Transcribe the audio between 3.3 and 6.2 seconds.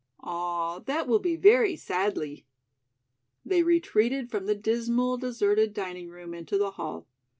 They retreated from the dismal, deserted dining